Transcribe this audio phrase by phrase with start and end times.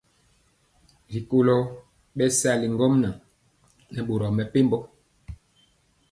[1.13, 1.55] Rikolo
[2.17, 3.15] bɛsali ŋgomnaŋ
[3.91, 4.77] nɛ boro mepempɔ.